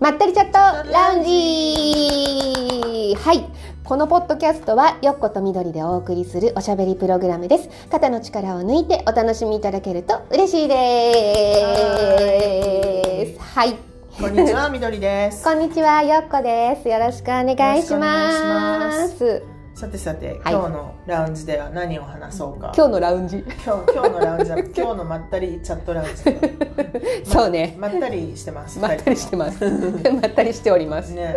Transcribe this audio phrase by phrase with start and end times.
[0.00, 0.52] まったりチャット
[0.90, 3.44] ラウンジはい。
[3.84, 7.68] このポッドキャストはよっことみどりでお送りするおしゃべりプログラムです。
[7.90, 11.66] 肩の力を抜いてお楽しみいただけると嬉しいで
[13.36, 13.40] す。
[13.42, 13.76] はい。
[14.18, 15.44] こんにちは、みどりです。
[15.48, 16.88] こんにちはよっこです。
[16.88, 19.49] よろしくお願いします
[19.80, 20.52] さてさて、はい。
[20.52, 22.70] 今日のラウンジでは何を話そうか。
[22.76, 23.38] 今日のラウンジ。
[23.38, 27.24] 今日今日のラウンジは 今日のまったりチャットラウンジで。
[27.24, 27.78] そうね。
[27.80, 28.78] まったりしてます。
[28.78, 29.64] まったりしてます。
[29.64, 31.12] まったりしております。
[31.12, 31.14] す。
[31.14, 31.34] ね、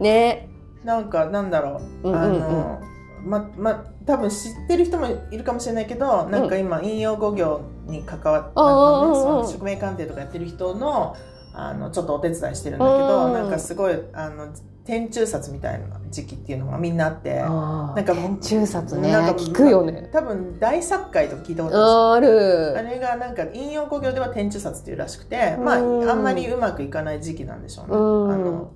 [0.00, 0.48] ね。
[0.82, 2.42] なんかなんだろう、うんうんうん。
[2.42, 2.80] あの。
[3.24, 9.14] まま多分知ってる人もいるかもしれないけどなんか今引用語行に関わって、うんうんうんうん。
[9.14, 11.14] その宿命鑑定とかやってる人の
[11.54, 13.32] あのちょっとお手伝いしてるんだけど、うん。
[13.34, 14.48] なんかすごいあの
[14.84, 19.12] 天中殺みたいな時期っていうのがみんなあってなんか天中殺ね。
[19.12, 20.10] なんか聞くよね。
[20.12, 22.76] 多分大作会とか聞いたことあある。
[22.76, 26.10] あるれがなんか引用語行では天中殺っていうらしくて、まあ、うん。
[26.10, 27.96] あんまりうまくいかない時期なんでしょうね。
[27.96, 28.30] うん。
[28.32, 28.70] あの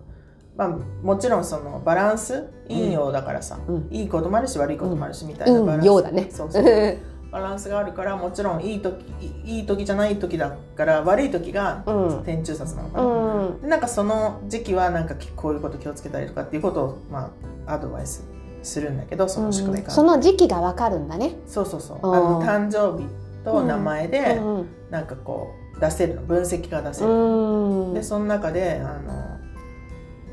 [0.57, 0.69] まあ、
[1.03, 2.49] もちろんそのバランス？
[2.69, 3.89] 引用だからさ、うん。
[3.91, 5.87] いいこともあるし悪いこともあるしみたいなバランス、うん。
[5.87, 6.29] ようだね。
[6.31, 6.65] そうそう
[7.31, 9.05] バランスがあるからもちろんいい時
[9.45, 12.25] いい時じゃない時だから悪い時がうん。
[12.25, 13.61] 天中殺なのかうな、ん。
[13.63, 17.33] でなんかその時期はなんかこういうこと気をつけたりとかっていうことを、ま
[17.67, 18.27] あ、アドバイス
[18.63, 21.37] するんだけどその宿命感、その時期がわかるんだね。
[21.47, 21.99] そうそうそう。
[22.03, 23.07] あの誕生日
[23.45, 24.69] と名前でうん。
[24.91, 26.23] なんかこう出せるの。
[26.23, 27.95] 分析が出せる、うん。
[27.95, 29.18] でその中であの、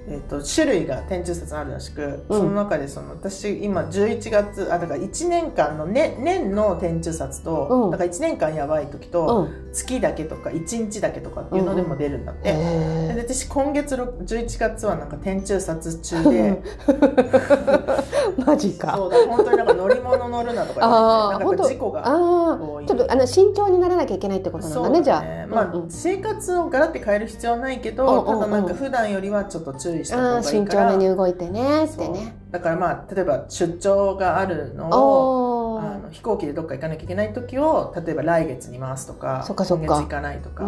[0.08, 9.66] えっと種類が天中殺あるらしく、うんその中でその私今11月あだから1年間の、ね、年の天中殺と、うんだから1年間やばい時うと、ん。
[9.74, 12.44] 月だけとか1日だけとかっていうのでも出るんだって。
[12.44, 18.96] でへ私今月ろ11月はなんか天中殺中でー マジか。
[18.96, 21.66] そうだ本当になんか乗り物乗るなとかなんか。
[21.66, 25.48] 事故が多いちょっとあの慎重にならなきゃいけないってことなんだね、じゃあ。
[25.48, 32.36] まあ、うんうん生活をガラッて変える必要はないけど、うんうんうんただなんか普段よりはちょっと注意した方がいいから慎重めに動いてねってね。
[32.52, 40.68] だからまあ例えば出張があるのをおあの飛行機でどっか行かなきゃいけない時を例えば来月に回すとかそっかそ今月行かないとか、う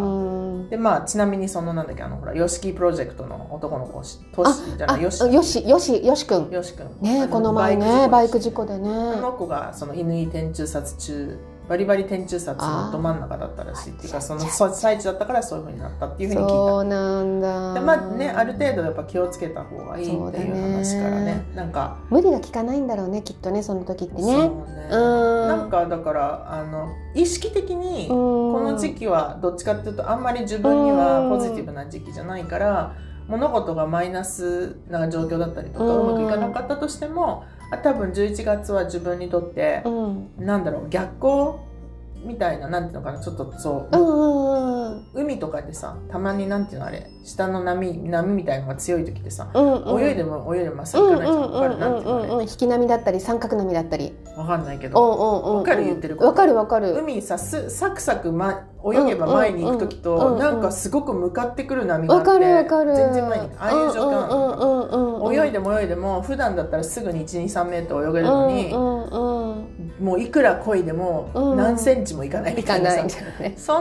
[0.66, 0.70] ん。
[0.70, 6.50] でまあちなみにそのなんだっけあのほらヨシキプロジェクトの男の子しトあシじゃなあいヨシよしよしよしくん。
[6.52, 8.90] ヨシ君ねこの前ねバイク事故であね。
[9.22, 11.38] の子がその犬に天中殺中
[11.68, 16.50] バリバリ天中殺のど真ん中だったらしいっていうかその最中だったからそういうふうになったっていうふうに聞いた。
[16.50, 17.74] そうなんだ。
[17.74, 21.46] でまあねある程度やっぱ気をつけた方がいいっていう話からね。
[21.56, 24.48] なんか無理が効かないんだろうねきっとねその時ってそうね。
[24.48, 24.50] ね。
[24.92, 25.48] うん。
[25.48, 32.96] なんかだからあの意識的にここの時期はどっちかっていうとあんまり自分にはポジティブな時期じゃないから
[33.28, 36.02] 物事がマイナスな状況だったりとかうん。
[36.02, 40.30] うまくいかなかったとしてもあ多分11月は自分にとってうん。
[40.40, 41.68] なんだろう逆光
[42.26, 50.02] みたいななんていうのかなちょっとそううんうんうん海とかでさたまになんていうのあれ下の波波みたいのが強い時ってさうんうん。
[50.04, 54.14] 泳いでも泳いでもまっすぐ行かない引き波だったり三角波だったり。
[54.36, 56.96] わかんないけうんどわかる言ってるわかるわかる。
[56.98, 62.96] 海さすサクサク、ま、泳げば前に行く時うんうんうんとなんかすごく向かってくる波があってわかるわかる。
[62.96, 64.38] 全然前にああいう状況なの。
[64.38, 72.96] うんうんうんうん泳いでも泳いでも普段だったらすぐに123メートル泳げるのに、もういくら漕いでもうん何センチもいかないみ行たいな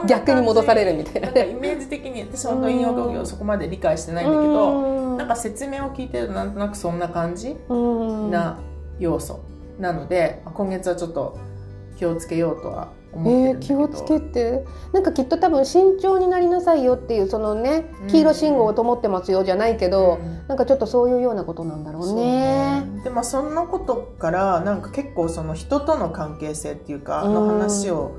[0.05, 7.75] 逆に戻されるみたいなイメージ的に私本当引用語行そこまで理解してないんだけど、なんか説明を聞いてるとなんとなくそんな感じう
[8.27, 8.31] ん。
[8.31, 8.59] な
[8.99, 9.43] 要素
[9.79, 11.37] なので、まあ今月はちょっと
[11.97, 14.65] 気をつけようとはえー、気をつけて。
[14.93, 18.07] なんかきっと多分慎重になりなさいよっていうそのねうん。
[18.07, 20.47] 黄色信号を灯ってますよじゃないけど、うん。
[20.47, 22.81] なんかちょっとそういうようなことなんだろうそうね。
[22.81, 23.01] ね。
[23.03, 28.17] でまあそんなことからなんか結構その人との関係性っていうかうんの話を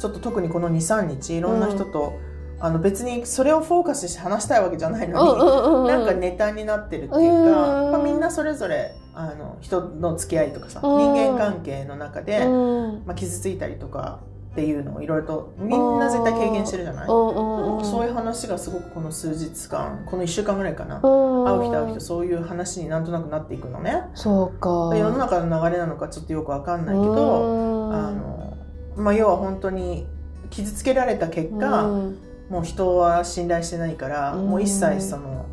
[0.00, 2.14] ちょっと特にこの23日いろんな人と、
[2.60, 5.86] あの別にそれをフォーカスして話したいわけじゃないのに、うんうんうんうん。
[5.88, 7.92] なんかネタになってるっていうか、うん。
[7.92, 13.02] まあ、みんなそれぞれあの人の付き合いとかさ、うん人間関係の中で、うん。
[13.06, 14.20] まあ、傷ついたりとか
[14.52, 21.44] っていうのをいろいろとみんな絶対経験してるじゃない、そういう話がすごくこの数日間この1週間ぐらいかな、うん。
[21.44, 24.02] 会う人会う人そういう話になんとなくなっていくのね。
[24.14, 24.68] そうか。
[24.96, 27.94] 世の中の流れなのかちょっとよくわかんないけど、うん。
[27.94, 28.56] あの
[28.96, 30.06] まあ、要は本当に
[30.50, 32.18] 傷つけられた結果、うん。
[32.48, 34.50] もう人は信頼してないから、うん。
[34.50, 35.46] もう一切その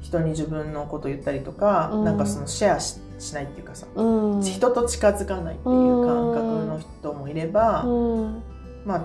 [0.00, 2.04] 人に自分のこと言ったりとか、うん。
[2.04, 4.42] なんかそのシェアししないっていうかさ、うん。
[4.42, 8.42] 人と近づかないっていう感覚の人もいれば、うん。
[8.84, 9.04] まあ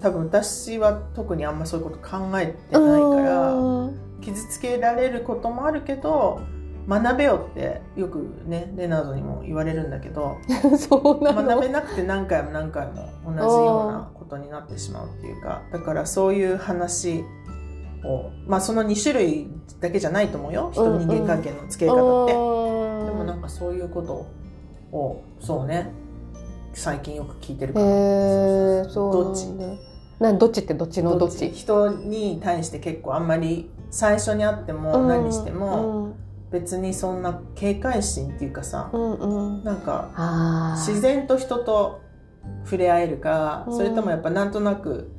[0.00, 3.98] 多分私は特にあんまそういうこと考えてないから、うん。
[4.20, 6.40] 傷つけられることもあるけど
[6.88, 10.38] 学べよってよくねレナードにも言われるんだけど
[10.78, 11.42] そうなの。
[11.46, 17.24] 学べなくて何回も何回も同じようなことになってしまうっていうかだからそういう話
[18.04, 19.48] をまあその2種類
[19.80, 20.70] だけじゃないと思うよ。
[20.72, 22.38] 人人間関係の付け方って、で
[23.12, 24.26] もなんかそういうこと
[24.96, 25.90] をそうね。
[26.72, 29.46] 最近よく聞いてるから、どっち
[30.20, 30.60] なんどっち？
[30.60, 31.16] ってどっちの？
[31.18, 31.50] どっち？
[31.50, 36.14] 人に対して結構あんまり最初に会っても何しても、うん。
[36.50, 39.64] 別にそんな警戒心っていうかさ、うんうん。
[39.64, 42.00] なんか自然と人と
[42.64, 43.76] 触れ合えるか、うん。
[43.76, 45.10] それともやっぱなんとなく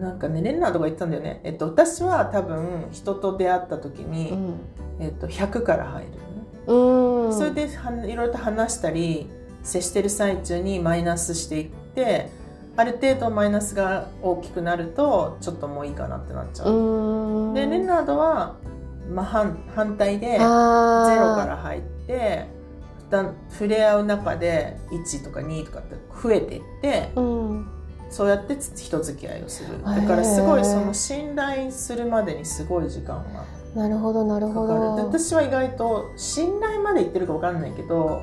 [0.00, 4.54] なんかねレンナーとか言ってたんだよね、えっと、私は多分人と出会った時に、うん。
[5.00, 7.36] えっと、100から入るのね、うん。
[7.36, 9.28] それではいろいろと話したり
[9.62, 12.30] 接してる最中にマイナスしていって
[12.76, 17.54] ある程度マイナスが大きくなるとちょっともういいかなってなっちゃう、うん。
[17.54, 18.56] でレンナードは、
[19.12, 22.46] まあ、反反対でゼロから入って
[23.10, 27.66] だん触れ合う中で1とか2とかって増えていってうん
[28.14, 29.82] そうやってつ人付き合いをする。
[29.82, 33.44] だからすごいその信頼するまでにすごい時間が
[33.74, 34.94] なるほどなるほど。
[34.98, 38.22] 私は意外と信頼までいってるか分かんないけど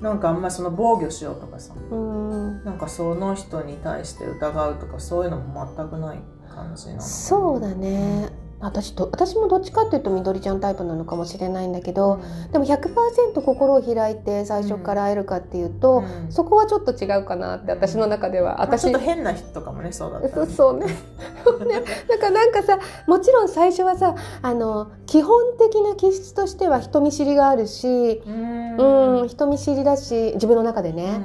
[0.00, 2.64] なんかあんまりその防御しようとかさうん。
[2.64, 6.18] なんかその人に対して疑うとかそういうのも全くない
[6.52, 12.52] 感じなのそうだね私と私もどっちかっていうとみどりちゃんタイプなのかもしれないんだけど、うん。
[12.52, 16.32] でも100%心を開いて最初から会えるかっていうと、うん。
[16.32, 20.52] そこはちょっと違うかなって私の中では、まあちょ私っと変な人とかもねそうだったらね。
[20.56, 20.86] そうね。
[20.86, 29.20] ねだからなんかさもちろん最初はさあの基本的な気質としては人見知りがあるし、うん。
[29.20, 31.20] うん、人見知りだし自分の中でね、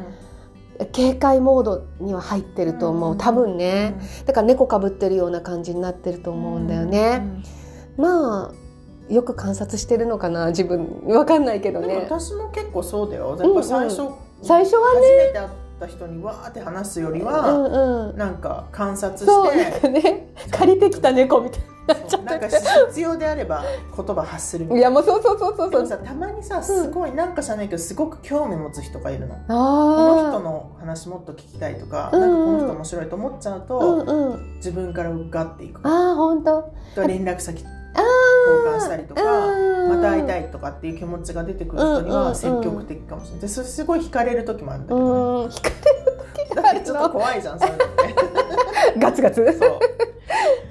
[0.92, 3.96] 警戒モードには入ってると思う、多分ね、
[4.26, 7.24] だから猫かぶってるような感じになってると思うんだよね、
[7.98, 11.04] まあよく観察してるのかな自分。
[11.08, 11.96] わかんないけどね。
[11.98, 13.38] 私も結構そうだよ。
[13.38, 14.10] やっぱ最初、
[14.42, 15.48] 最初はね初めて会
[15.86, 17.64] った人にわーって話すよりうは、ん
[18.12, 18.18] うん。
[18.18, 21.62] なんか観察してかね借りてきた猫みたい
[22.08, 22.24] そう。
[22.24, 23.64] なんか必要であれば
[23.96, 24.82] 言葉発するみたいな。
[24.82, 25.58] いやもうそうそうそうそう。
[25.58, 34.56] そうでもさたまにさすごいなんか知らないけどすごく興味持つ人がいるの、こあの人あの話もっと聞きたいとか、うんなんかこの人面白いと思っちゃうと、うんうん。
[34.58, 35.82] 自分からガッていく。
[35.84, 36.74] ああ本当
[37.08, 38.02] 連絡先あ
[38.48, 39.71] 交換したりとかうん
[40.02, 43.42] また会いたいとかっていう気持ちが出てくる人にうんうんうんは積極的かもしれない。
[43.42, 45.50] でそれすごい惹かれる時もあるんだけど、ねうん。
[45.50, 45.62] 惹
[46.56, 47.88] かだってちょっと怖いじゃんそういうのっ
[48.94, 49.00] て。
[49.00, 49.46] ガツガツ。
[49.60, 49.80] そう、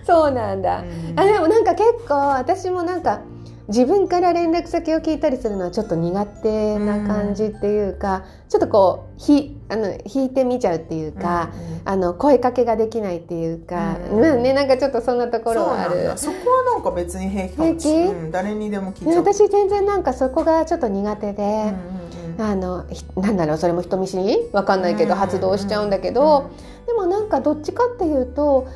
[0.05, 0.85] そうなんだ、
[1.17, 3.21] あでもなんか結構私もなんか
[3.71, 11.51] 自分から連絡先を聞いたりするのはちょっと苦手な感じっていうか、ちょっとこうひあの引いてみちゃうっていうか、
[11.85, 16.13] あの声かけができないっていうか、うんまあねなんかちょっとそんなところはある。
[16.17, 17.79] そこはなんか別に平気かも。
[17.79, 19.25] しれない、誰にでも聞いねちゃう。
[19.25, 22.01] 私全然なんかそこがちょっと苦手で、うんうんうん
[22.39, 24.49] あのひなんだろうそれも人見知り？
[24.53, 26.51] わかんないけどうん発動しちゃうんだけど、
[26.87, 28.67] でもなんかどっちかっていうと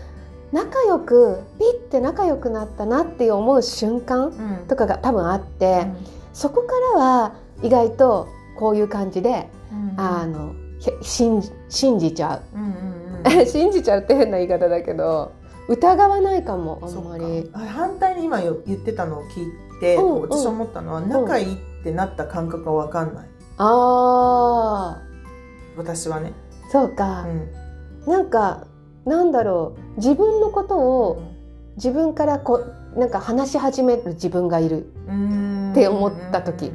[0.52, 5.86] 仲良くピッて仲良くなったなって思う瞬間とかが多分あって、
[6.32, 10.00] そこからは意外とこういう感じで、うん。
[10.00, 13.46] あのひ信じ信じちゃう。
[13.46, 15.32] 信じちゃうって変な言い方だけど
[15.68, 17.50] 疑わないかもあんまり。
[17.54, 23.28] あ反対に今よ言ってたのを聞いて、私思ったのは仲いいってなった感覚が分かんない。
[23.58, 24.98] あ
[25.76, 27.24] 私はね、ーそうか。
[28.06, 28.12] う、ん。
[28.12, 28.66] なんか
[29.06, 29.96] なんだろう。
[29.96, 31.22] 自分のことを
[31.76, 32.64] 自分からこ
[32.96, 34.92] うなんか話し始める自分がいる。
[35.08, 35.72] うん。
[35.72, 36.72] って思った時。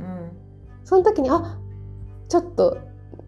[0.83, 1.57] その時にあ
[2.27, 2.77] ちょっと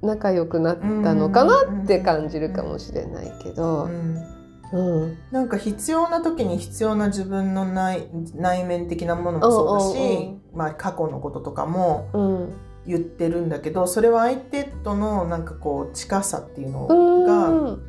[0.01, 4.41] 仲良くなったのかなって感じるかもしれないけうど、ん。
[4.73, 12.53] うん、なんか必要な時に必要な自分の内内面的なものもそうだし、まあ、過去のこととかもうん、
[12.87, 17.81] 言ってるんだけどそれは相手とのなんかこう近さっていうのうがん、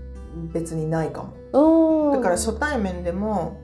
[0.52, 2.10] 別にないかも。
[2.10, 3.60] うん、だから初対面でも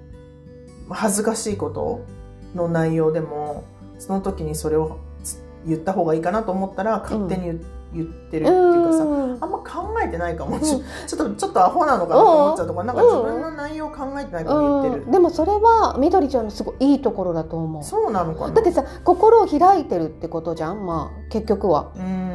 [0.91, 2.05] 恥ずかしいこと
[2.55, 3.65] の内容でも
[3.99, 7.61] その時にそれをつ言った方がいいかなと思ったら勝手に言,、
[7.95, 9.39] 言ってるっていうかさ、うん。
[9.43, 10.61] あんま考えてないかも、ん。
[10.61, 10.83] ちょっ
[11.17, 15.11] とちょっとアホなのかなと思っちゃうとか、なんか自分の内容を考えてないから言ってる、うん。
[15.11, 17.83] でもそれはみどりちゃんのすごいいいところだと思う。
[17.83, 18.55] そうなのかな。
[18.55, 21.93] だってさ心を開いてるってことじゃんまあ結局は。
[21.97, 22.28] うーん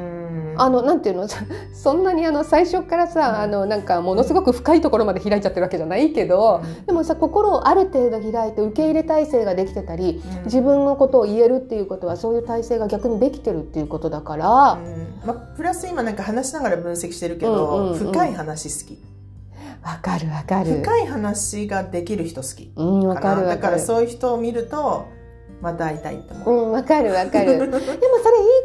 [0.58, 1.28] あのなんていうの？
[1.74, 3.36] そんなにあの最初からさ、うん。
[3.42, 10.44] あのなんかものすごく深いところまで開いちゃってるわけじゃないけど、でもさ心をある程度開いて受け入れ体制ができてたりうん。
[10.46, 15.20] 自分のことを言えるっていうことはそういう体制が逆にできてるっていうことだから、うん。
[15.26, 19.14] まあ、プラス今なんか話しながら分析してるけど、深い話好き。
[19.84, 20.82] わかるわかる。
[20.82, 22.72] 深い話ができる人好き。
[22.76, 23.82] うんわかるわだかからる。
[23.82, 25.06] そういう人を見ると
[25.64, 27.58] また会いたいって思う、うんわかるわかる。
[27.58, 27.96] でもそれいい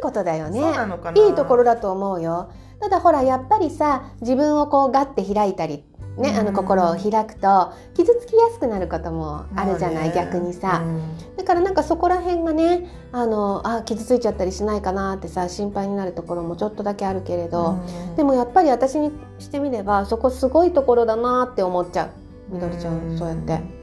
[0.03, 0.61] ことだよね。
[0.61, 1.23] そうなのかな。
[1.23, 2.49] いいところだと思うよ。
[2.81, 5.85] ただほらやっぱりさ自分をこうガッて開いたり
[6.17, 11.37] ね、あの心を開くと傷つきやすくなることもあるじゃない、まあね逆にさ、うん。
[11.37, 17.79] だからなんかそこら辺がねあのあ傷ついちゃったりしないかなってさ心配になるところもちょっとだけあるけれど、
[18.11, 18.17] うん。
[18.17, 22.11] でもやっぱり私にしてみればそこすごいところだなって思っちゃう。
[22.53, 23.78] みどりちゃん、そうやって。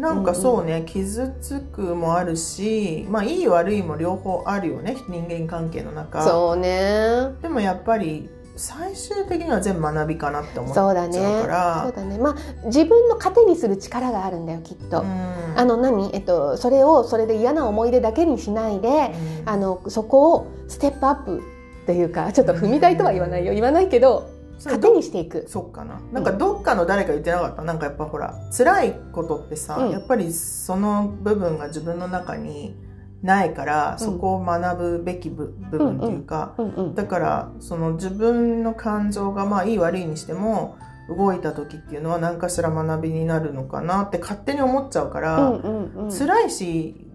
[0.00, 6.22] なんかそうね、傷つくもあるしまあいい悪いも両方あるよね人間関係の中。
[6.22, 7.34] そうね。
[7.42, 11.42] でもやっぱり最終的には全部学びかなって思っちゃそううだね。
[11.42, 12.18] からそうだね。
[12.18, 15.02] まあ自分の糧にする力があるんだよきっと。
[15.02, 15.54] うん。
[15.56, 19.48] あの何、えっと、それをそれで嫌な思い出だけにしないで、うん。
[19.48, 23.54] あのそこをステップアップっていうかちょっと踏み台とは言わないよ。
[23.54, 24.29] 言わないけど
[24.68, 25.02] 糧に。
[25.02, 25.46] していく？
[25.48, 26.00] そっかな。
[26.12, 27.62] なんかどっかの誰か言ってなかった？
[27.62, 29.90] なんかやっぱほら辛いことってさ、うん。
[29.90, 32.74] やっぱりその部分が自分の中に
[33.22, 36.94] ないから、そこを学ぶべき部部分っていうか、うんうん。
[36.94, 40.76] だからその自分の感情がまあいい悪いにしても
[41.08, 46.12] 動いた時っていうのは何かしら学びになるのかなって勝手に思っちゃうから、うんうんうん。
[46.12, 47.06] 辛いし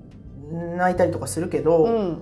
[0.78, 2.22] 泣いたりとかするけど、うん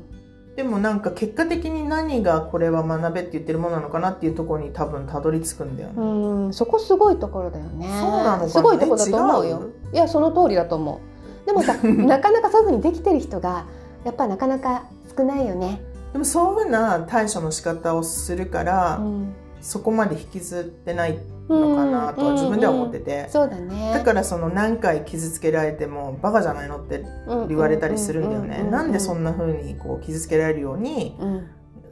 [0.56, 5.96] でもなんか結果的に何がこれは学べって言ってるものなのかなっていうところに多分たどり着くんだよね。
[5.98, 7.88] うん、そこすごいところだよね。
[8.00, 9.70] そうなのすごいところだと思うえよ。
[9.92, 11.02] いや、その通りだと思
[11.44, 11.46] う。
[11.48, 13.66] でもさ、 なかなかそういうふうにできてる人が、
[14.04, 14.84] やっぱなかなか
[15.18, 15.82] 少ないよね。
[16.12, 21.18] でもそういうふうな対処の仕方をするから、うん、そこまで引きずってない
[21.50, 23.92] のかなとは自分では思ってて、そうだね。
[23.94, 27.04] だからその何回傷つけられてもバカじゃないのって
[27.48, 28.70] 言われたりするんだよね。
[28.70, 31.48] なんでそんんな風にこう傷つけられるようにうん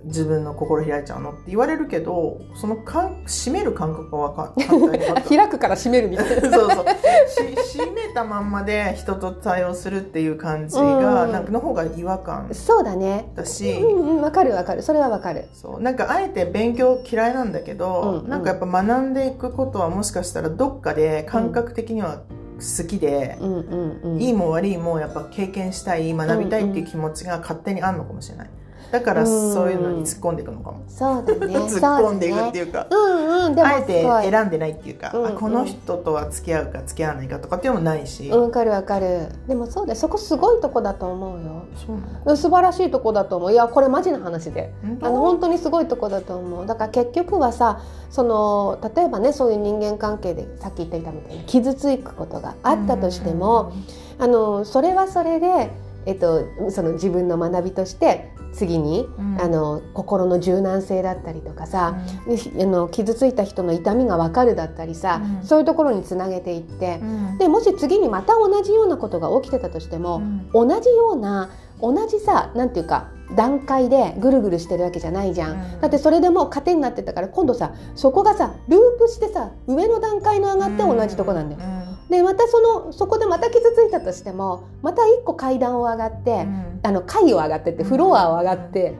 [0.05, 6.41] 自分の心開いちゃうのって言われるけど、そのかん閉める感覚がわか 簡単に開くから閉めるみたいな。
[6.51, 6.86] そうそう
[7.27, 13.31] し閉めたまんまで人と対応するっていう感じが、うんなんかの方が違和感そうだね。
[13.36, 14.81] だし、うんうん、わかるわかる。
[14.81, 15.46] それはわかる。
[15.53, 22.22] そうなんかあえて勉強嫌いなんだけど、うんうんなんかやっぱ学んでいくことはもしかしたらどっかで感覚的には
[22.58, 24.22] 好きで、うんうんうん。
[24.22, 28.50] いいも悪いもやっぱ経験したい学びたいっていう気持ちが勝手にあるのかもしれない
[28.91, 31.55] だからうんそういうのに突っ込んでいくのかも、そうだね。
[31.57, 32.65] 突っ込んでいくってう。
[32.65, 39.29] いうかうんうん、でもあえて選んでないっていうか、うんあこの人とは付き合うか付き合わないかとかっていうのもないし、わかるわかる。
[39.48, 40.00] でもそうだよ。
[40.00, 41.63] そこすごいとこだと思うよ。
[42.25, 43.51] そう素晴らしいとこだと思う。
[43.51, 44.74] いやこれマジな話で。
[45.01, 46.65] あの本当にすごいとこだと思う。
[46.65, 47.79] だから結局はさ
[48.10, 53.74] その例えばねそういう人間関係でさっき言っていたみたいに傷つくことがあったとしても、
[54.19, 55.71] あのそれはそれで、
[56.05, 59.41] えっと、その自分の学びとして次に、うん。
[59.41, 65.46] あの心の柔軟性だったりとかうさ、んあの傷ついた人の痛みが分かるだったりさ、うん。
[65.46, 67.38] そういうところにつなげていってう、ん。
[67.38, 70.50] でもし次にまた同じようなことが起きてたとしても、うん。
[70.51, 71.50] 同じような
[71.81, 75.81] 同じさなんていうか段階でぐるぐるしてるわけじゃないじゃん、うん。
[75.81, 81.62] だってそれでもう糧になってたから今度さそこがさループしてさ上の段階の上がって同じとこなんだよ、
[82.12, 86.80] でまたそのそこでまた傷ついたとしてもまた一個階段を上がって、うん。
[86.84, 88.96] あの階を上がってってフロアを上がって、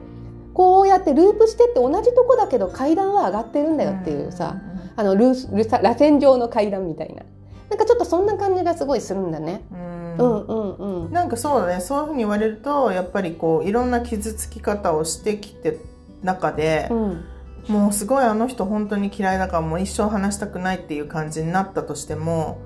[0.54, 4.56] こうやってループしてって同じとこだけど階段は上がってるんだよっていうさ、
[4.96, 7.22] あのルースルサ螺旋状の階段みたいな。
[7.68, 9.62] なんかちょっとそんな感じがすごいするんだね。
[9.72, 10.16] うん。
[10.16, 11.12] うんうんうん。
[11.12, 11.80] なんかそうだね。
[11.80, 15.78] そういうふうに言われるとやっぱりこういろんな傷つき方をしてきて
[16.22, 17.24] 中でう、ん。
[17.68, 22.58] もうすごいあの人本当に嫌いだからもう一生話したくないっていう感じになったとしても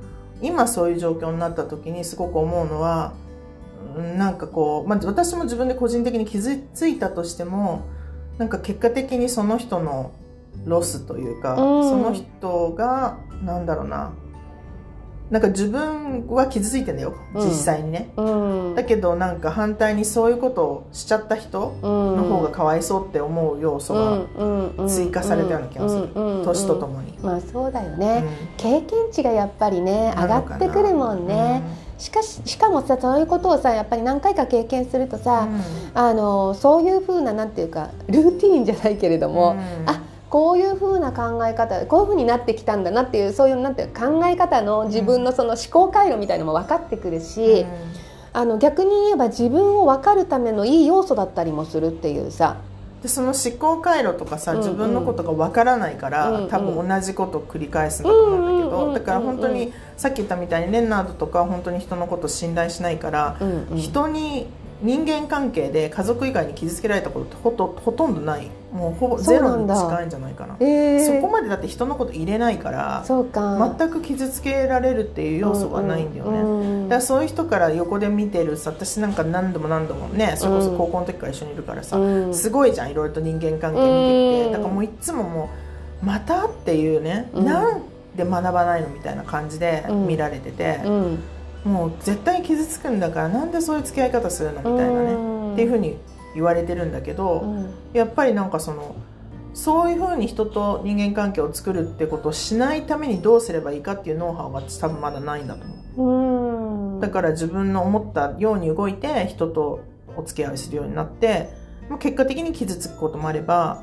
[0.42, 3.14] 今そういう状況になった時にすごく思うのは
[3.96, 7.86] うんなんかこう、まあ、私も自分で個人的に傷ついたとしても
[8.38, 10.12] なんか結果的にその人の
[10.64, 11.88] ロスというか、うん。
[11.88, 14.12] その人がなんだろうな
[15.30, 17.48] なんか自分は傷ついてんだようん。
[17.48, 18.30] 実際にね、う
[18.72, 18.74] ん。
[18.76, 26.08] だけどなんか反対にそういうことをしちゃった人のの方がかわいそうって思う要素が追加されたような気がする。
[26.44, 27.16] 年とともに。
[27.22, 28.24] まあそうだよね、
[28.56, 31.62] 経験値がやっぱりね上がってくるもんね、
[31.98, 35.48] しかししかもさそういうことをさやっぱり何回か経験するとさ、
[35.94, 39.56] あのそういうふうななんていうかルーティーンじゃないけれども、
[39.86, 47.64] あこういうふうな考え方こういうふうになってきたんだなっていうそういうなんていうか考え方の自分のその思考回路みたいのも分かってくるし、
[48.32, 52.56] あの逆に言えば自分を分かるためのいい要素だったりもするっていうさ。
[53.02, 56.48] でその思考回路とかさうんうん自分のことがわからないから、うんうん。
[56.48, 58.94] 多分同じことを繰り返すんだと思うんだけうんうんうんうん。
[58.94, 63.76] どだから本当にさっき言ったみたいにレンナードとかは本当に人のことを信頼しないから、うんうん。
[63.76, 64.48] 人に
[64.82, 68.50] 人間関係で家族以外に傷つけられたことってほとほとんどない。
[68.72, 70.56] もうほぼゼロに近いんじゃないかな。
[70.60, 71.06] えー。
[71.06, 73.74] そこまでだって人のこと入れないからそうか。
[73.78, 82.34] 全く傷つけられるっていう要素がないんだよね、うんうんだからそういう人から横で見てるさ私なんか何度も何度もねそれこそ高校の時から一緒にいるからさ、うん。
[82.34, 83.86] すごいじゃんいろいろと人間関係見て
[84.38, 85.50] きて、うんだからもういつもも
[86.02, 87.44] うまたっていうね、うん。
[87.44, 87.82] なん
[88.14, 90.06] で学ばないのみたいな感じでうん。
[90.06, 91.22] 見られてて、うん
[91.66, 95.52] もう絶対傷つくんだからなんでそういう付き合い方するのみたいなね、うん。
[95.54, 95.96] っていうふうに
[96.34, 97.74] 言われてるんだけど、うん。
[97.92, 98.94] やっぱりなんかその
[99.52, 106.94] そういうふうに人と人間関係を作るってことをしないためにどうすればいいかっていうノウハウが多分まだないんだと思う。
[106.94, 107.00] うん。
[107.00, 109.80] だから自分の思ったように動いて人と
[110.16, 111.50] お付き合いするようになって
[111.88, 113.82] まあ結果的に傷つくこともあれば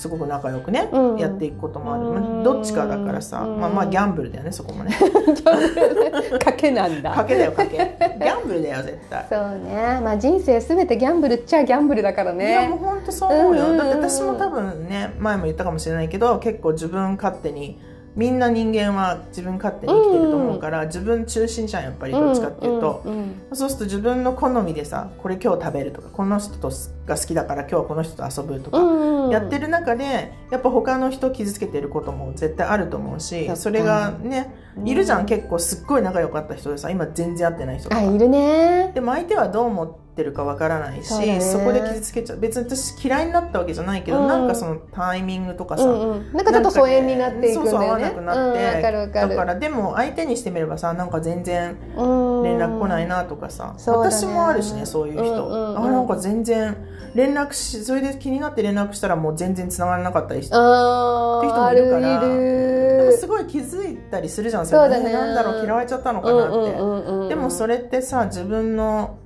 [0.00, 1.18] すごく仲良くね、うん。
[1.18, 3.60] やっていくこともある、うんまあどっちかだからさ、うん。
[3.60, 4.96] まあまあギャンブルだよねそこもね。
[4.96, 7.14] 賭けなんだ。
[7.14, 7.76] 賭けだよ賭け。
[7.76, 9.26] ギャンブルだよ絶対。
[9.28, 10.00] そうね。
[10.02, 13.78] まあ人生すべてギャンブルっちゃギャンブルだからいやもうね本当そう思うよ、うんうんうん。
[13.78, 17.78] だって私も多分ね前も言ったかもしれないけど結構自分勝手に
[18.16, 26.70] みんな人間は自分勝手に生きてると思うから、自分中心じゃんやっぱりどっちかっていうと、んんそうすると自分の好みでさこれ今日食べるとかこの人と
[27.06, 29.30] が好きだから今日はこの人と遊ぶとか、うんうん。
[29.30, 34.88] やってる中でやっぱ他の人傷つけてることも絶対あると思うしそれがねうん。
[34.88, 35.26] いるじゃん。
[35.26, 38.00] 結構すっごい仲良かった人でさ今全然会ってない人とか。
[38.00, 38.92] あいるね。
[38.94, 42.40] でも相手はどう思ってるかわからないしそこで傷つけちゃう。
[42.40, 44.28] 別に私嫌いになったわけじゃないけど、うん。
[44.28, 46.32] なんかそのタイミングとかさ、うんうん。
[46.32, 47.70] なんかちょっと疎遠になっていくんだよね。
[47.70, 55.78] そうそう合わなくなって、うんだからでも相手にしてみればさなんか全然うん連絡来ないなとかさ、そうだね私もあるしねそういう人、うんうんうん。
[55.78, 56.76] あなんか全然
[57.14, 63.16] 連絡しそれで気になって連絡したらもう全然繋がらなかったりしてあっていう人もいるからる。
[63.18, 65.04] すごい気づいたりするじゃんそうだね。
[65.06, 67.28] れなんだろう嫌われちゃったのかなって、うんうんうんうん。
[67.28, 69.18] でもそれってさ自分の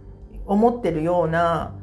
[0.47, 1.75] 思ってるような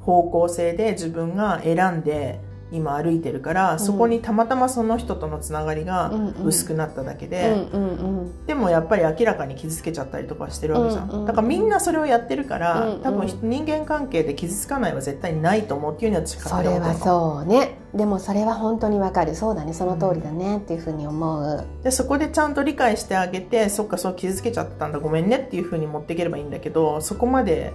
[0.00, 2.40] 方向性で自分が選んで
[2.72, 8.46] 今歩いてるから、そこにたまたまその人とのつながりがうんうん薄くなっただけうで、んうんうん。
[8.46, 13.02] でもやっぱり明らかに傷つけちゃったりとかしてるわけじゃん、うんうんだからみんなそれをやってるから、うんうん。
[13.02, 17.80] 多分人間関係で傷つかないは絶対ないと思うっていうのは私それはそうね。
[17.92, 19.34] でもそれは本当にわかる。
[19.34, 19.72] そうだね。
[19.72, 21.64] その通りだねっていうふうに思う。
[21.82, 25.00] でそこでちゃんと理解してあげてそっかそう傷つけちゃったんだ。
[25.00, 27.72] ごめんねっていうふうに持っていければいいんだけどそこまで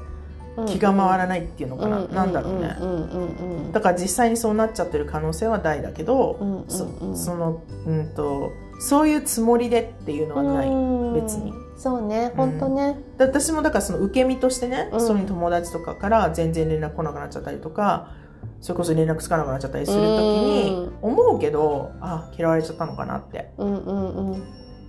[0.67, 2.87] 気が回らないっていうのかな、なんだろうね、うん。
[2.87, 2.99] うん。
[2.99, 3.71] うん。
[3.71, 6.47] だから実際にそうなっちゃってる可能性は大だけど、うん。
[6.47, 6.61] うん。
[6.61, 6.67] うん。
[6.67, 11.13] そそのうんとそういうつもりでっていうのはない、うん。
[11.13, 11.53] 別に。
[11.77, 12.31] そうね。
[12.35, 12.97] 本当ね。
[13.17, 15.01] で私もだからその受け身としてね、うん。
[15.01, 18.11] そういう友達とかから全然連絡来なくなっちゃったりとか
[18.61, 23.51] それこそ連絡つかなくなっちゃったりする時に思うけどあ嫌われちゃったのかなって。
[23.57, 23.75] うん。
[23.75, 24.33] うん。
[24.33, 24.43] うん。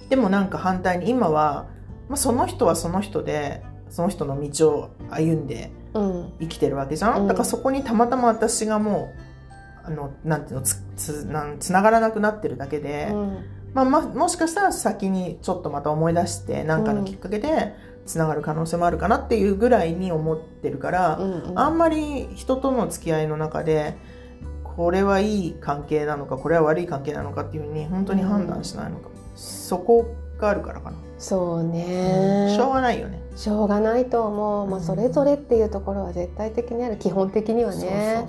[0.09, 1.66] でもなんか反対に今は、
[2.09, 6.33] まあ、その人はその人でその人の道を歩んでうん。
[6.40, 7.27] 生きてるわけじゃん、うん。
[7.27, 9.14] だからそこにたまたま私がも
[9.85, 13.44] うあのなんていうのつつなんつながらなくなってるだけで、うん。
[13.72, 17.75] まあ、まもしかしたら先にちょっとまた思い出して何かのきっかけで
[18.07, 21.59] つながる可能性もあるかなっていうぐらいに思ってるから、うんうん。
[21.59, 23.96] あんまり人との付き合いの中で
[24.62, 32.55] これはいい関係なのかこれは悪い関係なのかっていうふうに本当に判断しないのか、そこがあるからかな、そうね。
[32.57, 33.20] しょうがないよね。
[33.37, 36.96] しょうがないと思う、まあ、うんそれぞれっていうところは絶対的にある。
[36.96, 38.27] 基本的にはね。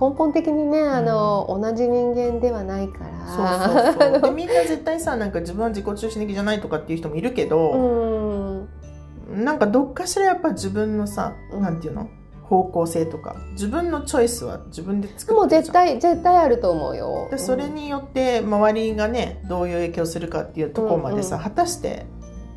[0.00, 3.64] 根本的にねあの、同じ人間ではないから。
[3.66, 4.20] そうそうそう。
[4.22, 7.70] でみんな絶対さなんか自分は自己中心的じゃないとかっていう人もいるけど、
[9.30, 9.44] うん。
[9.44, 11.62] なんかどっかしらやっぱ自分のさ、うん。
[11.62, 12.08] なんていうの？
[12.48, 17.28] 方向性とか自分のチョイスは自分で作ってもう絶対絶対あると思うよ。
[17.30, 21.48] でそれによって周りがねどういう影響するかっていうところまでさ、うんうん。
[21.48, 22.06] 果たして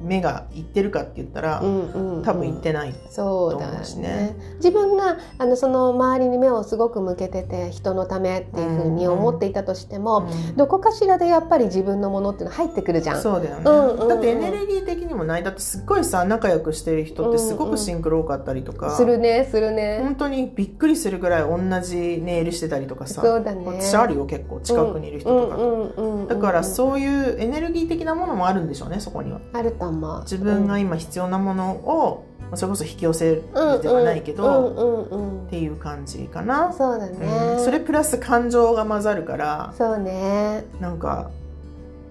[0.01, 2.17] 目がいってるかって言ったら、うんうん。
[2.17, 4.07] うん多分いってない、と思うしね。
[4.07, 10.55] ね自分があのその周りに目をすごく向けてて人のためっていうふうに思っていたとしても、うん。
[10.57, 13.21] どこかしらでやっぱり自分のものっていうの入ってくるじゃん。
[13.21, 13.99] そうだよね、うんうん。
[14.01, 15.43] うんだってエネルギー的にもない。
[15.43, 19.99] だってすっごいさ仲良くしてる人ってすごくシンクロ多かったりとか、するねするね。
[20.01, 23.21] 本当にびっくりするぐらい同じネイルしてたりとかさ。
[23.21, 23.63] そうだね。
[23.65, 26.27] 私あるよ結構近くにいる人とかと、うんうんうんうん。
[26.27, 29.39] だからそういうエネルギー的なものもあるんでしょうねそこには。
[29.53, 30.21] あると思う。
[30.21, 33.43] 自分が今必要なものをまあそれこそ引き寄せる
[33.81, 35.45] ではないけど、うんうんうんうん。
[35.47, 37.63] っていう感じかな、そうだね、うん。
[37.63, 40.63] それプラス感情が混ざるからそうね。
[40.79, 41.29] なんか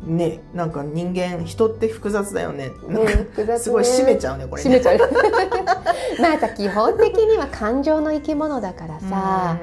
[0.04, 2.70] ねなんか人間人って複雑だよね。
[2.86, 3.58] なね。
[3.58, 4.70] すごい締めちゃうねこれね。
[4.70, 4.98] 締めちゃう。
[6.20, 9.58] まあさ基本的には感情の生き物だからさ、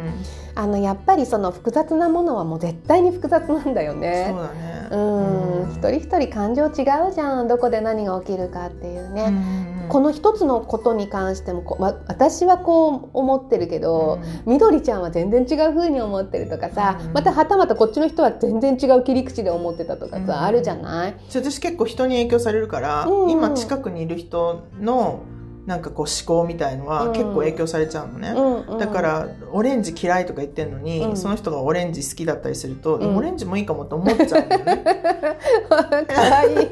[0.56, 4.28] あのやっぱりその複雑なものはもう絶対に複雑なんだようんね。
[4.30, 7.48] そうだねうん、一人一人感情違うじゃん。
[7.48, 9.26] どこで何が起きるかっていうね、
[9.84, 9.90] うん。
[9.90, 11.64] この一つのことに関しても
[12.08, 14.54] 私はこう思ってるけど、うん。
[14.54, 17.14] みどりちゃんは全然違う風に思ってるとかさ、うん。
[17.14, 20.32] またはたまたこっちの人は全然違う切り口で思ってたとかさ、うん。
[20.32, 21.16] あるじゃない？
[21.30, 25.22] 私結構人に影響されるから、今近くにいる人の
[25.66, 27.14] なんかこう思考みたいのはうん。
[27.14, 28.78] 結構影響されちゃうのね、うんうん。
[28.80, 33.16] だからオレンジ嫌いとか言ってんのに、うんその人がオレンジ好きだったりすると、うん。
[33.16, 34.84] オレンジもいいかもと思っちゃうんだよね。
[35.70, 36.66] かわい。
[36.66, 36.70] い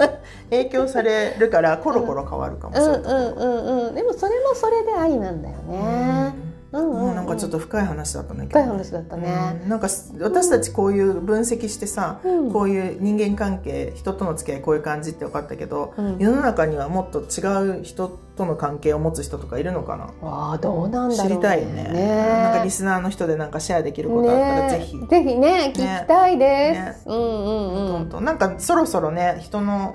[0.49, 3.95] 影響されるからコロコロ変わるかもしれない、うんうんうんうん。
[3.95, 7.15] でもそれもそれでありなんだよねうんうんうん。
[7.15, 8.45] なんかちょっと深い話だったね。
[8.45, 9.59] 深い話だったね。
[9.63, 9.69] うん。
[9.69, 9.87] なんか
[10.19, 12.51] 私たちこういう分析してさ、うん。
[12.51, 16.17] こういう人間関係人との付き合いこういう感じって分かったけど、うん。
[16.17, 20.05] 世の中にはもっと違う人との関係を持つ人とかいるのかな？
[20.27, 28.25] わあどうなんだろう知りたいよねなんかリスナーの人でなんかシェアできることあったらぜひ、ねぜひね聞きたいです、うんうんうん。
[28.25, 29.93] なんかそろそろね人の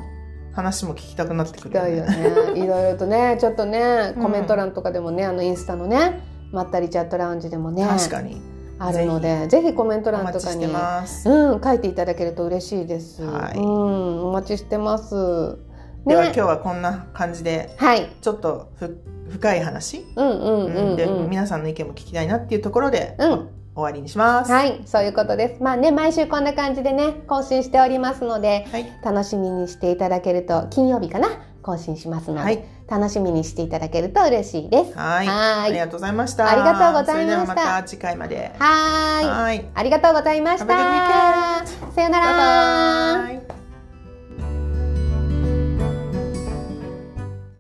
[0.52, 2.52] 話も聞きたくなってくるよね。
[2.54, 6.20] いろいろとねちょっとねコメント欄とかでもねあのインスタのね
[6.56, 8.40] まったりチャットラウンジでもね確かに。
[8.78, 13.56] あるのでぜひコメントお欄とかにうん書いていただけると嬉しいです、はい。
[13.56, 15.14] うんお待ちしてます。
[16.06, 18.10] では今ね日はこんな感じではい。
[18.20, 23.48] ちょっとふ深い話、うんうんうん、うん、で皆さんの意見も聞きたいなっていうところで、うん。
[23.76, 24.50] 終わりにします。
[24.50, 25.62] はいそういうことです。
[25.62, 31.28] まあね毎週こんな感じでね更新しておりますのではい、楽しみにしていただけると金曜日かな
[31.62, 36.48] 更新しますので、はい楽しみにしていただけると嬉しいですはい、はいありがとうございました。
[36.48, 38.52] ありがとうございましたそれではまた次回まで。
[38.58, 39.64] はーいはい。
[39.74, 40.66] ありがとうございました.
[41.94, 43.65] さよなバイバらイ